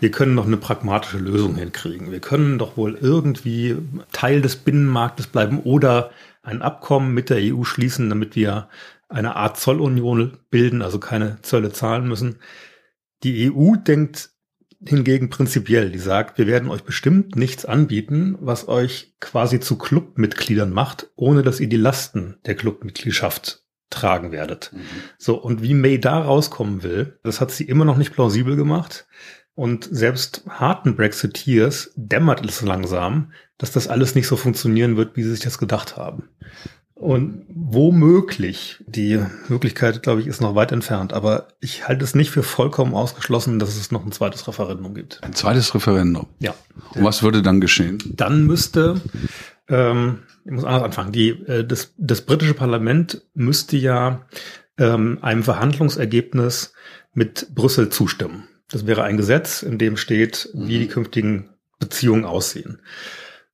wir 0.00 0.10
können 0.10 0.34
noch 0.34 0.46
eine 0.46 0.56
pragmatische 0.56 1.18
Lösung 1.18 1.56
hinkriegen. 1.56 2.10
Wir 2.10 2.20
können 2.20 2.58
doch 2.58 2.76
wohl 2.78 2.96
irgendwie 3.00 3.76
Teil 4.12 4.40
des 4.40 4.56
Binnenmarktes 4.56 5.26
bleiben 5.26 5.60
oder 5.60 6.10
ein 6.42 6.62
Abkommen 6.62 7.12
mit 7.12 7.30
der 7.30 7.38
EU 7.38 7.64
schließen, 7.64 8.08
damit 8.08 8.36
wir 8.36 8.68
eine 9.08 9.36
Art 9.36 9.58
Zollunion 9.58 10.38
bilden, 10.50 10.82
also 10.82 10.98
keine 10.98 11.40
Zölle 11.42 11.72
zahlen 11.72 12.06
müssen. 12.06 12.38
Die 13.22 13.50
EU 13.50 13.76
denkt 13.76 14.30
hingegen 14.84 15.28
prinzipiell, 15.28 15.90
die 15.90 15.98
sagt, 15.98 16.38
wir 16.38 16.46
werden 16.46 16.70
euch 16.70 16.84
bestimmt 16.84 17.36
nichts 17.36 17.64
anbieten, 17.64 18.36
was 18.40 18.66
euch 18.66 19.14
quasi 19.20 19.60
zu 19.60 19.76
Clubmitgliedern 19.76 20.72
macht, 20.72 21.10
ohne 21.16 21.42
dass 21.42 21.60
ihr 21.60 21.68
die 21.68 21.76
Lasten 21.76 22.38
der 22.46 22.54
Clubmitgliedschaft 22.54 23.62
tragen 23.90 24.32
werdet. 24.32 24.72
Mhm. 24.72 24.80
So, 25.18 25.34
und 25.36 25.62
wie 25.62 25.74
May 25.74 25.98
da 25.98 26.20
rauskommen 26.20 26.82
will, 26.82 27.18
das 27.24 27.40
hat 27.40 27.50
sie 27.50 27.64
immer 27.64 27.84
noch 27.84 27.96
nicht 27.96 28.12
plausibel 28.12 28.56
gemacht. 28.56 29.06
Und 29.60 29.86
selbst 29.90 30.42
harten 30.48 30.96
Brexiteers 30.96 31.92
dämmert 31.94 32.42
es 32.46 32.62
langsam, 32.62 33.32
dass 33.58 33.70
das 33.70 33.88
alles 33.88 34.14
nicht 34.14 34.26
so 34.26 34.36
funktionieren 34.36 34.96
wird, 34.96 35.18
wie 35.18 35.22
sie 35.22 35.32
sich 35.32 35.40
das 35.40 35.58
gedacht 35.58 35.98
haben. 35.98 36.30
Und 36.94 37.44
womöglich, 37.50 38.82
die 38.86 39.20
Möglichkeit, 39.48 40.02
glaube 40.02 40.22
ich, 40.22 40.28
ist 40.28 40.40
noch 40.40 40.54
weit 40.54 40.72
entfernt, 40.72 41.12
aber 41.12 41.48
ich 41.60 41.86
halte 41.86 42.04
es 42.04 42.14
nicht 42.14 42.30
für 42.30 42.42
vollkommen 42.42 42.94
ausgeschlossen, 42.94 43.58
dass 43.58 43.76
es 43.76 43.92
noch 43.92 44.02
ein 44.02 44.12
zweites 44.12 44.48
Referendum 44.48 44.94
gibt. 44.94 45.22
Ein 45.22 45.34
zweites 45.34 45.74
Referendum? 45.74 46.26
Ja. 46.38 46.54
Und 46.94 47.04
was 47.04 47.22
würde 47.22 47.42
dann 47.42 47.60
geschehen? 47.60 47.98
Dann 48.06 48.46
müsste, 48.46 48.98
ähm, 49.68 50.20
ich 50.46 50.52
muss 50.52 50.64
anders 50.64 50.84
anfangen, 50.84 51.12
die, 51.12 51.32
äh, 51.32 51.66
das, 51.66 51.92
das 51.98 52.22
britische 52.22 52.54
Parlament 52.54 53.26
müsste 53.34 53.76
ja 53.76 54.22
ähm, 54.78 55.18
einem 55.20 55.42
Verhandlungsergebnis 55.42 56.72
mit 57.12 57.54
Brüssel 57.54 57.90
zustimmen. 57.90 58.44
Das 58.70 58.86
wäre 58.86 59.02
ein 59.02 59.16
Gesetz, 59.16 59.62
in 59.62 59.78
dem 59.78 59.96
steht, 59.96 60.48
wie 60.54 60.78
die 60.78 60.86
mhm. 60.86 60.90
künftigen 60.90 61.50
Beziehungen 61.78 62.24
aussehen. 62.24 62.80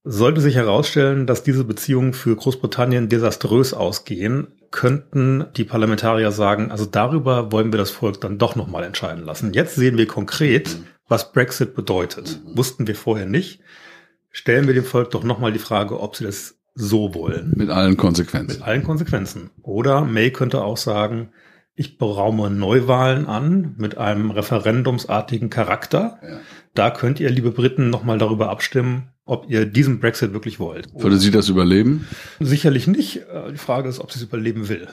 Sollte 0.05 0.41
sich 0.41 0.55
herausstellen, 0.55 1.27
dass 1.27 1.43
diese 1.43 1.65
Beziehungen 1.65 2.13
für 2.13 2.37
Großbritannien 2.37 3.09
desaströs 3.09 3.75
ausgehen, 3.75 4.49
könnten 4.71 5.47
die 5.57 5.65
Parlamentarier 5.65 6.31
sagen, 6.31 6.71
also 6.71 6.87
darüber 6.87 7.51
wollen 7.51 7.73
wir 7.73 7.79
das 7.79 7.91
Volk 7.91 8.21
dann 8.21 8.39
doch 8.39 8.57
nochmal 8.57 8.85
entscheiden 8.85 9.25
lassen. 9.25 9.53
Jetzt 9.53 9.75
sehen 9.75 9.97
wir 9.97 10.07
konkret, 10.07 10.69
mhm. 10.69 10.85
was 11.09 11.33
Brexit 11.33 11.75
bedeutet. 11.75 12.41
Mhm. 12.45 12.57
Wussten 12.57 12.87
wir 12.87 12.95
vorher 12.95 13.27
nicht. 13.27 13.61
Stellen 14.31 14.67
wir 14.67 14.75
dem 14.75 14.85
Volk 14.85 15.11
doch 15.11 15.25
nochmal 15.25 15.53
die 15.53 15.59
Frage, 15.59 15.99
ob 15.99 16.15
sie 16.15 16.25
das 16.25 16.57
so 16.75 17.15
wollen. 17.15 17.55
Mit 17.57 17.71
allen 17.71 17.97
Konsequenzen. 17.97 18.59
Mit 18.59 18.67
allen 18.67 18.83
Konsequenzen. 18.83 19.51
Oder 19.63 20.05
May 20.05 20.31
könnte 20.31 20.63
auch 20.63 20.77
sagen, 20.77 21.31
ich 21.77 21.99
beraume 21.99 22.51
Neuwahlen 22.51 23.27
an 23.27 23.75
mit 23.77 23.99
einem 23.99 24.31
referendumsartigen 24.31 25.51
Charakter. 25.51 26.19
Ja. 26.23 26.41
Da 26.75 26.91
könnt 26.91 27.21
ihr, 27.21 27.31
liebe 27.31 27.51
Briten, 27.51 27.91
nochmal 27.91 28.19
darüber 28.19 28.49
abstimmen, 28.49 29.13
ob 29.27 29.49
ihr 29.49 29.67
diesen 29.67 30.01
Brexit 30.01 30.33
wirklich 30.33 30.59
wollt. 30.59 30.89
Würde 30.95 31.19
sie 31.19 31.31
das 31.31 31.49
überleben? 31.49 32.07
Sicherlich 32.41 32.87
nicht. 32.87 33.19
Äh, 33.29 33.53
die 33.53 33.59
Frage 33.59 33.89
ist, 33.89 34.01
ob 34.01 34.11
sie 34.11 34.19
es 34.19 34.25
überleben 34.25 34.69
will. 34.69 34.89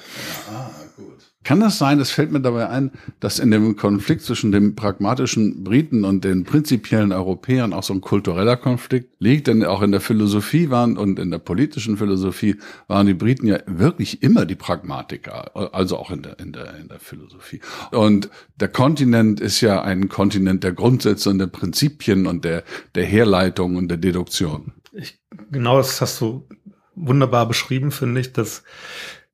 Ja, 0.47 0.53
ah, 0.53 0.71
gut. 0.97 1.32
Kann 1.43 1.59
das 1.59 1.77
sein, 1.77 1.99
es 1.99 2.11
fällt 2.11 2.31
mir 2.31 2.41
dabei 2.41 2.69
ein, 2.69 2.91
dass 3.19 3.39
in 3.39 3.51
dem 3.51 3.75
Konflikt 3.75 4.21
zwischen 4.21 4.51
dem 4.51 4.75
pragmatischen 4.75 5.63
Briten 5.63 6.05
und 6.05 6.23
den 6.23 6.43
prinzipiellen 6.45 7.11
Europäern 7.11 7.73
auch 7.73 7.83
so 7.83 7.93
ein 7.93 8.01
kultureller 8.01 8.55
Konflikt 8.55 9.09
liegt? 9.19 9.47
Denn 9.47 9.63
auch 9.65 9.81
in 9.81 9.91
der 9.91 10.01
Philosophie 10.01 10.69
waren 10.69 10.97
und 10.97 11.19
in 11.19 11.31
der 11.31 11.39
politischen 11.39 11.97
Philosophie 11.97 12.55
waren 12.87 13.07
die 13.07 13.13
Briten 13.13 13.47
ja 13.47 13.59
wirklich 13.65 14.23
immer 14.23 14.45
die 14.45 14.55
Pragmatiker, 14.55 15.73
also 15.75 15.97
auch 15.97 16.11
in 16.11 16.21
der, 16.21 16.39
in 16.39 16.53
der, 16.53 16.77
in 16.77 16.87
der 16.87 16.99
Philosophie. 16.99 17.59
Und 17.91 18.29
der 18.55 18.69
Kontinent 18.69 19.39
ist 19.39 19.59
ja 19.61 19.81
ein 19.81 20.07
Kontinent 20.07 20.63
der 20.63 20.73
Grundsätze 20.73 21.29
und 21.29 21.39
der 21.39 21.47
Prinzipien 21.47 22.25
und 22.25 22.45
der, 22.45 22.63
der 22.95 23.05
Herleitung 23.05 23.75
und 23.75 23.89
der 23.89 23.97
Deduktion. 23.97 24.73
Ich, 24.93 25.19
genau 25.51 25.77
das 25.77 25.99
hast 25.99 26.21
du 26.21 26.47
wunderbar 26.95 27.47
beschrieben, 27.47 27.91
finde 27.91 28.21
ich, 28.21 28.33
dass 28.33 28.63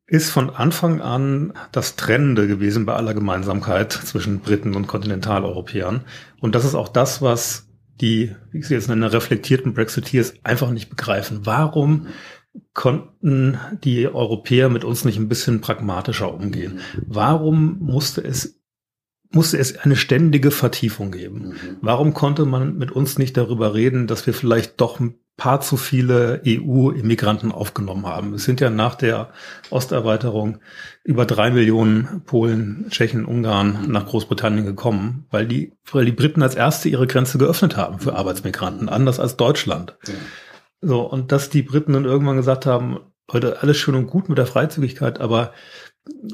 ist 0.10 0.32
von 0.32 0.50
Anfang 0.50 1.02
an 1.02 1.54
das 1.72 1.96
Trennende 1.96 2.48
gewesen 2.48 2.86
bei 2.86 2.94
aller 2.94 3.14
Gemeinsamkeit 3.14 3.94
zwischen 3.94 4.40
Briten 4.40 4.76
und 4.76 4.88
Kontinentaleuropäern. 4.88 6.02
Und 6.40 6.56
das 6.56 6.66
ist 6.66 6.76
auch 6.76 6.90
das, 6.90 7.22
was 7.22 7.68
die, 8.02 8.36
wie 8.52 8.60
ich 8.60 8.68
sie 8.68 8.74
jetzt 8.74 8.90
nenne, 8.90 9.14
reflektierten 9.14 9.74
Brexiteers 9.74 10.34
einfach 10.44 10.72
nicht 10.72 10.90
begreifen. 10.90 11.42
Warum 11.44 12.08
konnten 12.74 13.60
die 13.84 14.08
Europäer 14.08 14.70
mit 14.70 14.84
uns 14.84 15.06
nicht 15.06 15.18
ein 15.18 15.30
bisschen 15.30 15.62
pragmatischer 15.62 16.34
umgehen? 16.34 16.80
Warum 17.06 17.78
musste 17.80 18.24
es 18.24 18.60
musste 19.32 19.60
es 19.60 19.78
eine 19.78 19.96
ständige 19.96 20.50
Vertiefung 20.50 21.12
geben. 21.12 21.50
Mhm. 21.50 21.78
Warum 21.82 22.16
konnte 22.16 22.46
man 22.46 22.80
mit 22.80 22.92
uns 22.92 23.20
nicht 23.20 23.38
darüber 23.38 23.76
reden, 23.76 24.08
dass 24.08 24.26
wir 24.26 24.34
vielleicht 24.34 24.82
doch 24.82 25.00
paar 25.40 25.62
zu 25.62 25.78
viele 25.78 26.42
EU-Immigranten 26.46 27.52
aufgenommen 27.52 28.06
haben. 28.06 28.34
Es 28.34 28.44
sind 28.44 28.60
ja 28.60 28.70
nach 28.70 28.96
der 28.96 29.30
Osterweiterung 29.72 30.60
über 31.04 31.26
drei 31.26 31.50
Millionen 31.50 32.24
Polen, 32.26 32.86
Tschechen, 32.90 33.26
Ungarn 33.26 33.86
nach 33.88 34.06
Großbritannien 34.06 34.66
gekommen, 34.66 35.26
weil 35.32 35.48
die, 35.48 35.74
weil 35.92 36.06
die 36.06 36.12
Briten 36.12 36.44
als 36.44 36.56
erste 36.56 36.90
ihre 36.90 37.08
Grenze 37.08 37.38
geöffnet 37.38 37.78
haben 37.78 38.00
für 38.00 38.16
Arbeitsmigranten, 38.16 38.90
anders 38.90 39.20
als 39.20 39.38
Deutschland. 39.38 39.98
Ja. 40.06 40.14
So, 40.82 41.02
und 41.02 41.32
dass 41.32 41.50
die 41.50 41.64
Briten 41.64 41.94
dann 41.94 42.06
irgendwann 42.06 42.38
gesagt 42.38 42.66
haben, 42.66 43.00
Leute, 43.32 43.62
alles 43.62 43.78
schön 43.78 43.96
und 43.96 44.08
gut 44.08 44.28
mit 44.30 44.38
der 44.38 44.46
Freizügigkeit, 44.46 45.22
aber 45.22 45.54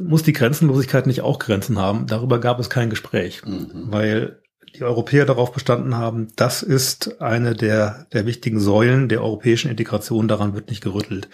muss 0.02 0.24
die 0.24 0.34
Grenzenlosigkeit 0.34 1.06
nicht 1.06 1.22
auch 1.22 1.40
Grenzen 1.40 1.80
haben? 1.80 2.08
Darüber 2.08 2.40
gab 2.40 2.60
es 2.60 2.70
kein 2.70 2.90
Gespräch, 2.90 3.46
mhm. 3.46 3.70
weil 3.88 4.42
die 4.78 4.84
Europäer 4.84 5.26
darauf 5.26 5.52
bestanden 5.52 5.96
haben, 5.96 6.28
das 6.36 6.64
ist 6.64 7.22
eine 7.22 7.56
der, 7.56 8.08
der 8.14 8.26
wichtigen 8.26 8.60
Säulen 8.60 9.10
der 9.10 9.24
europäischen 9.24 9.72
Integration, 9.72 10.28
daran 10.28 10.54
wird 10.54 10.70
nicht 10.70 10.84
gerüttelt. 10.84 11.30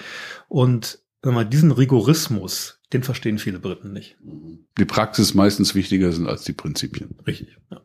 Und 0.47 0.99
wenn 1.21 1.33
man 1.33 1.49
diesen 1.49 1.71
Rigorismus, 1.71 2.79
den 2.93 3.03
verstehen 3.03 3.37
viele 3.37 3.59
Briten 3.59 3.93
nicht. 3.93 4.17
Die 4.77 4.85
Praxis 4.85 5.33
meistens 5.33 5.75
wichtiger 5.75 6.11
sind 6.11 6.27
als 6.27 6.43
die 6.43 6.53
Prinzipien. 6.53 7.15
Richtig, 7.25 7.57
ja. 7.69 7.81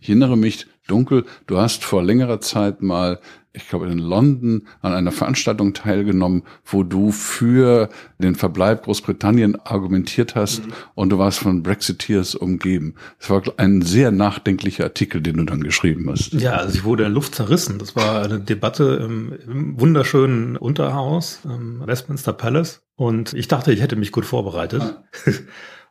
Ich 0.00 0.08
erinnere 0.08 0.36
mich 0.36 0.66
dunkel, 0.86 1.24
du 1.46 1.58
hast 1.58 1.84
vor 1.84 2.02
längerer 2.02 2.40
Zeit 2.40 2.82
mal 2.82 3.20
ich 3.56 3.68
glaube, 3.68 3.86
in 3.86 3.98
London 3.98 4.68
an 4.82 4.92
einer 4.92 5.12
Veranstaltung 5.12 5.72
teilgenommen, 5.72 6.42
wo 6.64 6.82
du 6.82 7.10
für 7.10 7.88
den 8.18 8.34
Verbleib 8.34 8.84
Großbritannien 8.84 9.56
argumentiert 9.64 10.34
hast 10.34 10.66
mhm. 10.66 10.72
und 10.94 11.10
du 11.10 11.18
warst 11.18 11.38
von 11.38 11.62
Brexiteers 11.62 12.34
umgeben. 12.34 12.94
Das 13.18 13.30
war 13.30 13.42
ein 13.56 13.80
sehr 13.80 14.10
nachdenklicher 14.10 14.84
Artikel, 14.84 15.22
den 15.22 15.38
du 15.38 15.44
dann 15.44 15.62
geschrieben 15.62 16.08
hast. 16.10 16.34
Ja, 16.34 16.52
also 16.52 16.74
ich 16.74 16.84
wurde 16.84 17.04
in 17.04 17.12
Luft 17.12 17.34
zerrissen. 17.34 17.78
Das 17.78 17.96
war 17.96 18.22
eine 18.22 18.40
Debatte 18.40 19.00
im, 19.02 19.32
im 19.46 19.80
wunderschönen 19.80 20.56
Unterhaus, 20.58 21.40
im 21.44 21.86
Westminster 21.86 22.34
Palace. 22.34 22.82
Und 22.94 23.32
ich 23.32 23.48
dachte, 23.48 23.72
ich 23.72 23.80
hätte 23.80 23.96
mich 23.96 24.12
gut 24.12 24.26
vorbereitet. 24.26 24.82
Ah. 24.82 25.04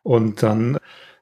Und 0.03 0.43
dann 0.43 0.77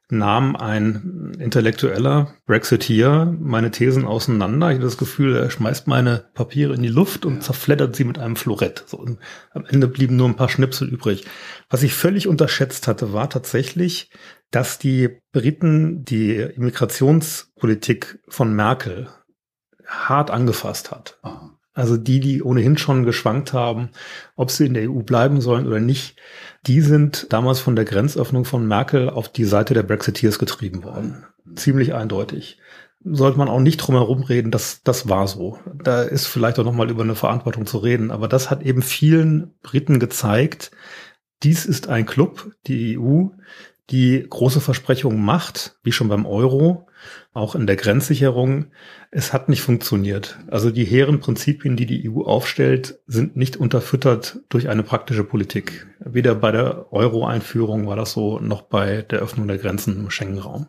nahm 0.09 0.55
ein 0.55 1.33
intellektueller 1.39 2.33
Brexiteer 2.45 3.33
meine 3.39 3.71
Thesen 3.71 4.05
auseinander. 4.05 4.69
Ich 4.69 4.75
hatte 4.75 4.85
das 4.85 4.97
Gefühl, 4.97 5.35
er 5.35 5.49
schmeißt 5.49 5.87
meine 5.87 6.25
Papiere 6.33 6.75
in 6.75 6.83
die 6.83 6.89
Luft 6.89 7.25
und 7.25 7.41
zerfleddert 7.43 7.95
sie 7.95 8.03
mit 8.03 8.19
einem 8.19 8.35
Florett. 8.35 8.83
So, 8.85 8.97
und 8.97 9.19
am 9.51 9.65
Ende 9.65 9.87
blieben 9.87 10.15
nur 10.15 10.27
ein 10.27 10.35
paar 10.35 10.49
Schnipsel 10.49 10.87
übrig. 10.87 11.25
Was 11.69 11.83
ich 11.83 11.93
völlig 11.93 12.27
unterschätzt 12.27 12.87
hatte, 12.87 13.13
war 13.13 13.29
tatsächlich, 13.29 14.11
dass 14.51 14.77
die 14.77 15.21
Briten 15.31 16.03
die 16.03 16.35
Immigrationspolitik 16.35 18.19
von 18.27 18.53
Merkel 18.53 19.09
hart 19.87 20.31
angefasst 20.31 20.91
hat. 20.91 21.19
Also 21.73 21.97
die, 21.97 22.19
die 22.19 22.43
ohnehin 22.43 22.77
schon 22.77 23.03
geschwankt 23.03 23.51
haben, 23.51 23.89
ob 24.35 24.51
sie 24.51 24.67
in 24.67 24.75
der 24.75 24.89
EU 24.91 24.99
bleiben 24.99 25.41
sollen 25.41 25.65
oder 25.65 25.79
nicht, 25.79 26.17
die 26.67 26.81
sind 26.81 27.27
damals 27.33 27.59
von 27.59 27.75
der 27.75 27.85
Grenzöffnung 27.85 28.45
von 28.45 28.67
Merkel 28.67 29.09
auf 29.09 29.29
die 29.29 29.45
Seite 29.45 29.73
der 29.73 29.83
Brexiteers 29.83 30.37
getrieben 30.37 30.83
worden. 30.83 31.25
Ziemlich 31.55 31.93
eindeutig. 31.93 32.59
Sollte 33.03 33.37
man 33.37 33.49
auch 33.49 33.59
nicht 33.59 33.77
drum 33.77 33.95
herum 33.95 34.23
reden, 34.23 34.51
das, 34.51 34.81
das 34.83 35.09
war 35.09 35.27
so. 35.27 35.59
Da 35.83 36.03
ist 36.03 36.27
vielleicht 36.27 36.59
auch 36.59 36.63
nochmal 36.63 36.89
über 36.89 37.03
eine 37.03 37.15
Verantwortung 37.15 37.65
zu 37.65 37.79
reden. 37.79 38.11
Aber 38.11 38.27
das 38.27 38.49
hat 38.49 38.61
eben 38.61 38.81
vielen 38.81 39.55
Briten 39.61 39.99
gezeigt, 39.99 40.71
dies 41.41 41.65
ist 41.65 41.89
ein 41.89 42.05
Club, 42.05 42.51
die 42.67 42.97
EU, 42.97 43.25
die 43.89 44.25
große 44.29 44.61
Versprechungen 44.61 45.23
macht, 45.23 45.77
wie 45.83 45.91
schon 45.91 46.07
beim 46.07 46.25
Euro, 46.25 46.87
auch 47.33 47.55
in 47.55 47.67
der 47.67 47.75
Grenzsicherung. 47.75 48.65
Es 49.11 49.33
hat 49.33 49.49
nicht 49.49 49.61
funktioniert. 49.61 50.39
Also 50.47 50.71
die 50.71 50.85
hehren 50.85 51.19
Prinzipien, 51.19 51.75
die 51.75 51.85
die 51.85 52.09
EU 52.09 52.23
aufstellt, 52.23 52.99
sind 53.07 53.35
nicht 53.35 53.57
unterfüttert 53.57 54.39
durch 54.49 54.69
eine 54.69 54.83
praktische 54.83 55.23
Politik. 55.23 55.87
Weder 55.99 56.35
bei 56.35 56.51
der 56.51 56.91
Euro-Einführung 56.91 57.87
war 57.87 57.95
das 57.95 58.11
so, 58.11 58.39
noch 58.39 58.63
bei 58.63 59.03
der 59.03 59.19
Öffnung 59.19 59.47
der 59.47 59.57
Grenzen 59.57 59.97
im 59.97 60.09
Schengen-Raum. 60.09 60.67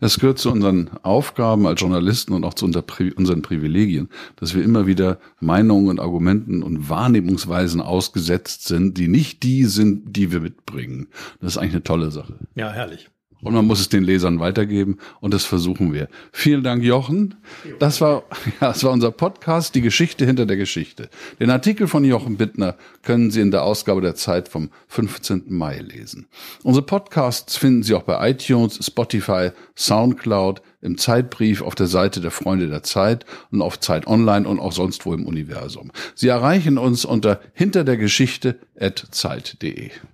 Es 0.00 0.18
gehört 0.18 0.38
zu 0.38 0.50
unseren 0.50 0.90
Aufgaben 1.02 1.66
als 1.66 1.80
Journalisten 1.80 2.32
und 2.32 2.44
auch 2.44 2.54
zu 2.54 2.66
unseren 2.66 3.42
Privilegien, 3.42 4.08
dass 4.36 4.54
wir 4.54 4.64
immer 4.64 4.86
wieder 4.86 5.18
Meinungen 5.40 5.88
und 5.88 6.00
Argumenten 6.00 6.62
und 6.62 6.88
Wahrnehmungsweisen 6.88 7.80
ausgesetzt 7.80 8.66
sind, 8.66 8.98
die 8.98 9.08
nicht 9.08 9.42
die 9.42 9.64
sind, 9.64 10.16
die 10.16 10.32
wir 10.32 10.40
mitbringen. 10.40 11.08
Das 11.40 11.52
ist 11.52 11.58
eigentlich 11.58 11.74
eine 11.74 11.84
tolle 11.84 12.10
Sache. 12.10 12.34
Ja, 12.54 12.70
herrlich. 12.70 13.10
Und 13.42 13.54
man 13.54 13.66
muss 13.66 13.80
es 13.80 13.88
den 13.88 14.04
Lesern 14.04 14.38
weitergeben 14.38 14.98
und 15.20 15.34
das 15.34 15.44
versuchen 15.44 15.92
wir. 15.92 16.08
Vielen 16.30 16.62
Dank, 16.62 16.84
Jochen. 16.84 17.34
Das 17.80 18.00
war, 18.00 18.22
ja, 18.60 18.68
das 18.68 18.84
war 18.84 18.92
unser 18.92 19.10
Podcast, 19.10 19.74
die 19.74 19.80
Geschichte 19.80 20.24
hinter 20.24 20.46
der 20.46 20.56
Geschichte. 20.56 21.10
Den 21.40 21.50
Artikel 21.50 21.88
von 21.88 22.04
Jochen 22.04 22.36
Bittner 22.36 22.76
können 23.02 23.32
Sie 23.32 23.40
in 23.40 23.50
der 23.50 23.64
Ausgabe 23.64 24.00
der 24.00 24.14
Zeit 24.14 24.48
vom 24.48 24.70
15. 24.88 25.44
Mai 25.48 25.80
lesen. 25.80 26.26
Unsere 26.62 26.86
Podcasts 26.86 27.56
finden 27.56 27.82
Sie 27.82 27.94
auch 27.94 28.04
bei 28.04 28.30
iTunes, 28.30 28.78
Spotify, 28.84 29.50
Soundcloud, 29.76 30.62
im 30.82 30.98
Zeitbrief 30.98 31.62
auf 31.62 31.74
der 31.74 31.86
Seite 31.86 32.20
der 32.20 32.32
Freunde 32.32 32.68
der 32.68 32.82
Zeit 32.82 33.24
und 33.50 33.62
auf 33.62 33.80
Zeit 33.80 34.06
Online 34.06 34.46
und 34.46 34.60
auch 34.60 34.72
sonst 34.72 35.06
wo 35.06 35.14
im 35.14 35.26
Universum. 35.26 35.92
Sie 36.14 36.28
erreichen 36.28 36.76
uns 36.76 37.04
unter 37.04 37.40
hinter 37.54 37.84
der 37.84 37.96
Geschichte 37.96 38.58
at 38.78 39.06
zeit.de. 39.10 39.90